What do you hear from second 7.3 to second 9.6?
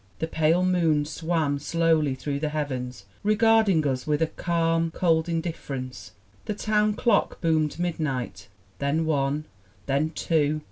boomed midnight, then one,